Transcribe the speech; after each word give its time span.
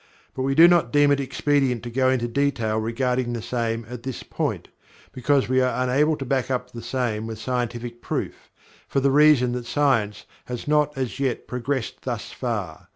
but 0.33 0.41
we 0.41 0.55
do 0.55 0.67
not 0.67 0.91
deem 0.91 1.11
it 1.11 1.19
expedient 1.19 1.83
to 1.83 1.91
go 1.91 2.09
into 2.09 2.27
detail 2.27 2.79
regarding 2.79 3.33
the 3.33 3.39
same 3.43 3.85
at 3.87 4.01
this 4.01 4.23
point, 4.23 4.67
because 5.11 5.47
we 5.47 5.61
are 5.61 5.83
unable 5.83 6.17
to 6.17 6.25
back 6.25 6.49
up 6.49 6.71
the 6.71 6.81
same 6.81 7.27
with 7.27 7.37
scientific 7.37 8.01
proof, 8.01 8.49
for 8.87 8.99
the 8.99 9.11
reason 9.11 9.51
that 9.51 9.63
science 9.67 10.25
has 10.45 10.67
not 10.67 10.97
as 10.97 11.19
yet 11.19 11.45
progressed 11.47 12.01
thus 12.01 12.31
far. 12.31 12.87